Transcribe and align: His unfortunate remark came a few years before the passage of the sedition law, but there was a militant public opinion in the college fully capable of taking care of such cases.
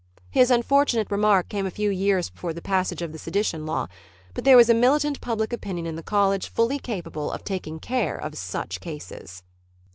His 0.31 0.49
unfortunate 0.49 1.11
remark 1.11 1.47
came 1.47 1.67
a 1.67 1.69
few 1.69 1.91
years 1.91 2.31
before 2.31 2.53
the 2.53 2.59
passage 2.63 3.03
of 3.03 3.11
the 3.11 3.19
sedition 3.19 3.67
law, 3.67 3.85
but 4.33 4.43
there 4.45 4.57
was 4.57 4.67
a 4.67 4.73
militant 4.73 5.21
public 5.21 5.53
opinion 5.53 5.85
in 5.85 5.95
the 5.95 6.01
college 6.01 6.47
fully 6.49 6.79
capable 6.79 7.31
of 7.31 7.43
taking 7.43 7.79
care 7.79 8.17
of 8.17 8.33
such 8.35 8.79
cases. 8.79 9.43